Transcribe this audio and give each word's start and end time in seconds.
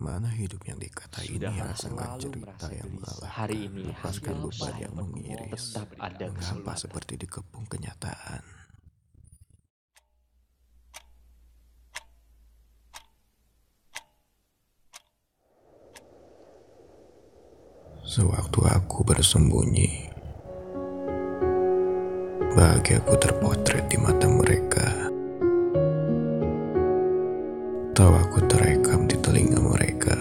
Mana 0.00 0.32
hidup 0.32 0.64
yang 0.64 0.80
dikatai 0.80 1.28
ini 1.28 1.44
Sudah 1.44 1.52
yang 1.52 1.72
selalu 1.76 2.20
cerita 2.24 2.66
yang 2.72 2.88
melelahkan 2.88 3.36
Hari 3.36 3.58
ini 3.68 3.82
Lepaskan 3.92 4.36
beban 4.40 4.74
yang 4.80 4.94
mengiris 4.96 5.64
Tetap 5.76 5.88
ada 6.00 6.24
Mengapa 6.24 6.40
kesempatan. 6.40 6.80
seperti 6.80 7.12
dikepung 7.20 7.66
kenyataan? 7.68 8.42
Sewaktu 18.00 18.60
aku 18.72 19.04
bersembunyi 19.04 20.08
Bahagiaku 22.56 23.14
terpotret 23.20 23.84
di 23.86 24.00
mata 24.00 24.26
mereka 24.26 25.09
Tawaku 28.00 28.48
terekam 28.48 29.04
di 29.04 29.12
telinga 29.20 29.60
mereka. 29.60 30.16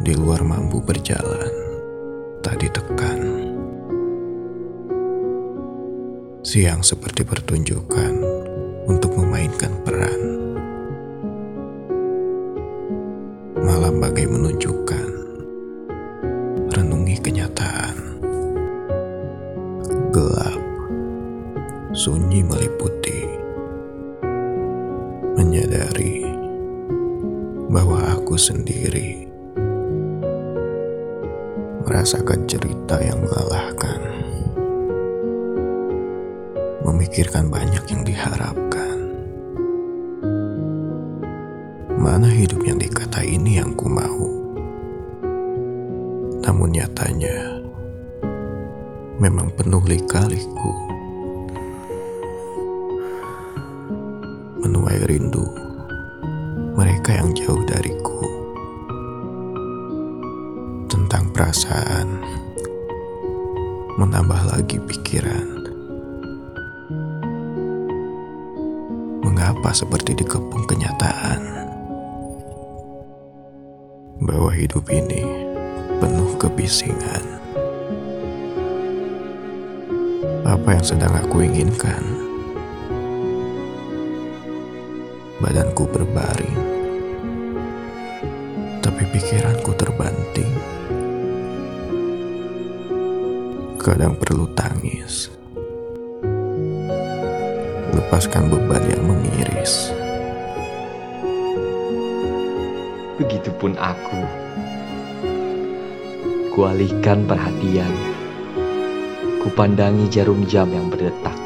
Di 0.00 0.16
luar 0.16 0.40
mampu 0.40 0.80
berjalan 0.80 1.52
Tak 2.40 2.56
ditekan. 2.56 3.44
Siang 6.40 6.80
seperti 6.80 7.28
pertunjukan 7.28 8.24
Untuk 8.88 9.20
memainkan 9.20 9.84
peran. 9.84 10.20
Malam 13.52 14.00
bagai 14.00 14.32
menunjukkan 14.32 15.08
Renungi 16.72 17.20
kenyataan. 17.20 17.96
Gelap 20.08 20.62
Sunyi 21.92 22.40
meliputi 22.40 23.37
Menyadari 25.38 26.26
Bahwa 27.70 28.10
aku 28.10 28.34
sendiri 28.34 29.22
Merasakan 31.86 32.42
cerita 32.50 32.98
yang 32.98 33.22
melelahkan 33.22 34.02
Memikirkan 36.82 37.46
banyak 37.54 37.84
yang 37.86 38.02
diharapkan. 38.02 38.98
Mana 41.94 42.26
hidup 42.26 42.58
yang 42.66 42.82
dikata 42.82 43.22
ini 43.22 43.62
yang 43.62 43.78
ku 43.78 43.86
mau? 43.86 44.26
Namun 46.42 46.74
nyatanya 46.74 47.62
Memang 49.22 49.54
penuh 49.54 49.86
lika-liku 49.86 50.87
Menuai 54.68 55.00
rindu 55.08 55.48
Mereka 56.76 57.16
yang 57.16 57.32
jauh 57.32 57.64
dariku 57.64 58.20
Tentang 60.92 61.32
perasaan 61.32 62.20
Menambah 63.96 64.52
lagi 64.52 64.76
pikiran 64.76 65.64
Mengapa 69.24 69.72
seperti 69.72 70.20
dikepung 70.20 70.68
kenyataan 70.68 71.40
bahwa 74.20 74.52
hidup 74.52 74.84
ini 74.92 75.24
penuh 75.96 76.36
kebisingan. 76.36 77.40
Apa 80.44 80.76
yang 80.76 80.84
sedang 80.84 81.16
aku 81.16 81.46
inginkan? 81.48 82.27
Badanku 85.38 85.86
berbaring, 85.86 86.58
tapi 88.82 89.06
pikiranku 89.14 89.70
terbanting. 89.78 90.50
Kadang 93.78 94.18
perlu 94.18 94.50
tangis, 94.58 95.30
lepaskan 97.94 98.50
beban 98.50 98.82
yang 98.90 99.06
mengiris. 99.06 99.94
Begitupun 103.22 103.78
aku. 103.78 104.18
Kualihkan 106.50 107.30
perhatian. 107.30 107.94
Kupandangi 109.46 110.10
jarum 110.10 110.42
jam 110.50 110.66
yang 110.74 110.90
berdetak. 110.90 111.38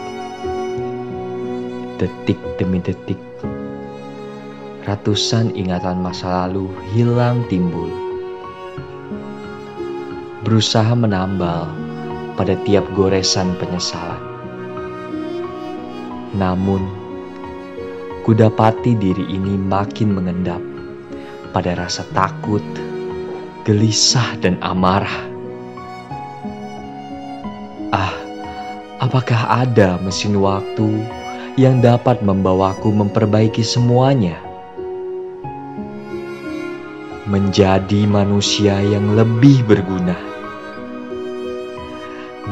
Detik 2.01 2.41
demi 2.57 2.81
detik. 2.81 3.32
Ratusan 4.93 5.57
ingatan 5.57 6.05
masa 6.05 6.45
lalu 6.45 6.69
hilang 6.93 7.49
timbul. 7.49 7.89
Berusaha 10.45 10.93
menambal 10.93 11.65
pada 12.37 12.53
tiap 12.69 12.85
goresan 12.93 13.57
penyesalan. 13.57 14.21
Namun, 16.37 16.85
kudapati 18.29 18.93
diri 18.93 19.33
ini 19.33 19.57
makin 19.57 20.13
mengendap 20.13 20.61
pada 21.57 21.73
rasa 21.73 22.05
takut, 22.13 22.61
gelisah, 23.65 24.37
dan 24.45 24.61
amarah. 24.61 25.25
Ah, 27.97 28.13
apakah 29.01 29.65
ada 29.65 29.97
mesin 30.05 30.37
waktu 30.37 31.01
yang 31.57 31.81
dapat 31.81 32.21
membawaku 32.21 32.93
memperbaiki 32.93 33.65
semuanya? 33.65 34.52
Menjadi 37.33 38.05
manusia 38.05 38.77
yang 38.85 39.17
lebih 39.17 39.65
berguna, 39.65 40.13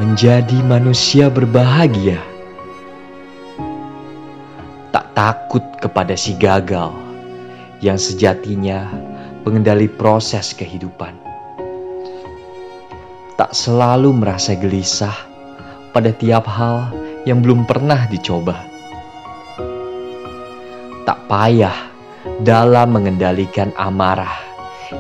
menjadi 0.00 0.56
manusia 0.64 1.28
berbahagia, 1.28 2.16
tak 4.88 5.12
takut 5.12 5.60
kepada 5.84 6.16
si 6.16 6.32
gagal 6.32 6.96
yang 7.84 8.00
sejatinya 8.00 8.88
pengendali 9.44 9.84
proses 9.84 10.56
kehidupan. 10.56 11.12
Tak 13.36 13.52
selalu 13.52 14.16
merasa 14.16 14.56
gelisah 14.56 15.28
pada 15.92 16.08
tiap 16.08 16.48
hal 16.48 16.88
yang 17.28 17.44
belum 17.44 17.68
pernah 17.68 18.08
dicoba. 18.08 18.56
Tak 21.04 21.28
payah 21.28 21.76
dalam 22.40 22.96
mengendalikan 22.96 23.76
amarah 23.76 24.49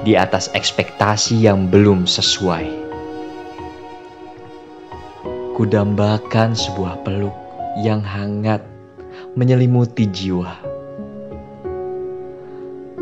di 0.06 0.14
atas 0.14 0.48
ekspektasi 0.54 1.44
yang 1.44 1.66
belum 1.66 2.06
sesuai. 2.06 2.66
Kudambakan 5.58 6.56
sebuah 6.56 7.04
peluk 7.04 7.34
yang 7.84 8.00
hangat 8.00 8.64
menyelimuti 9.36 10.08
jiwa. 10.08 10.56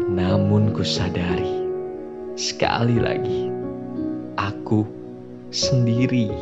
Namun 0.08 0.74
ku 0.74 0.82
sadari 0.82 1.62
sekali 2.34 2.98
lagi 2.98 3.46
aku 4.34 4.82
sendiri. 5.54 6.32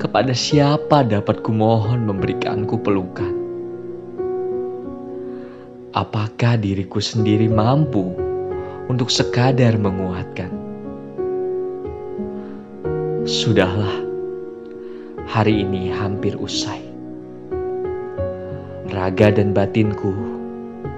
Kepada 0.00 0.32
siapa 0.32 1.04
dapat 1.04 1.44
kumohon 1.44 2.08
memberikanku 2.08 2.80
pelukan? 2.80 3.39
Apakah 5.90 6.54
diriku 6.54 7.02
sendiri 7.02 7.50
mampu 7.50 8.14
untuk 8.86 9.10
sekadar 9.10 9.74
menguatkan? 9.74 10.54
Sudahlah, 13.26 13.98
hari 15.26 15.66
ini 15.66 15.90
hampir 15.90 16.38
usai. 16.38 16.78
Raga 18.94 19.34
dan 19.34 19.50
batinku 19.50 20.14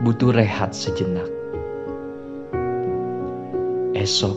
butuh 0.04 0.36
rehat 0.36 0.76
sejenak. 0.76 1.28
Esok 3.96 4.36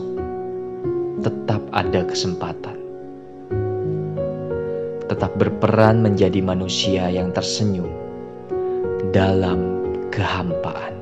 tetap 1.20 1.60
ada 1.76 2.00
kesempatan. 2.08 2.80
Tetap 5.04 5.36
berperan 5.36 6.00
menjadi 6.00 6.40
manusia 6.40 7.12
yang 7.12 7.28
tersenyum 7.36 7.92
dalam 9.12 9.75
kehampaan. 10.16 10.95